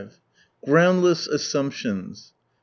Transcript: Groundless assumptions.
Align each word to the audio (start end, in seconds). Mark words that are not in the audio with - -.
Groundless 0.65 1.27
assumptions. 1.27 2.33